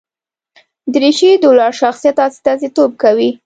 دریشي 0.93 1.31
د 1.41 1.45
لوړ 1.57 1.71
شخصیت 1.81 2.17
استازیتوب 2.27 2.91
کوي. 3.01 3.29